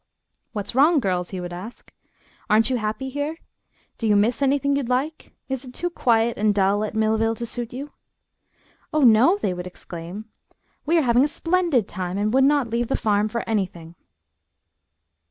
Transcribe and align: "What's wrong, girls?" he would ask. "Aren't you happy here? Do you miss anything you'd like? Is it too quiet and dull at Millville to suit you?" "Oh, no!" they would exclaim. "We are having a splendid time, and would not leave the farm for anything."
"What's 0.53 0.73
wrong, 0.73 0.99
girls?" 0.99 1.29
he 1.29 1.39
would 1.39 1.53
ask. 1.53 1.93
"Aren't 2.49 2.71
you 2.71 2.77
happy 2.77 3.07
here? 3.09 3.37
Do 3.99 4.07
you 4.07 4.15
miss 4.15 4.41
anything 4.41 4.75
you'd 4.75 4.89
like? 4.89 5.31
Is 5.47 5.63
it 5.63 5.75
too 5.75 5.91
quiet 5.91 6.39
and 6.39 6.55
dull 6.55 6.83
at 6.83 6.95
Millville 6.95 7.35
to 7.35 7.45
suit 7.45 7.71
you?" 7.71 7.91
"Oh, 8.91 9.01
no!" 9.03 9.37
they 9.37 9.53
would 9.53 9.67
exclaim. 9.67 10.25
"We 10.87 10.97
are 10.97 11.03
having 11.03 11.23
a 11.23 11.27
splendid 11.27 11.87
time, 11.87 12.17
and 12.17 12.33
would 12.33 12.45
not 12.45 12.71
leave 12.71 12.87
the 12.87 12.95
farm 12.95 13.27
for 13.27 13.47
anything." 13.47 13.93